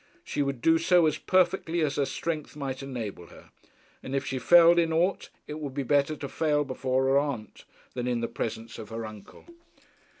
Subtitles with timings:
[0.23, 3.51] She would do so as perfectly as her strength might enable her;
[4.01, 7.65] and if she failed in aught, it would be better to fail before her aunt
[7.93, 9.45] than in the presence of her uncle.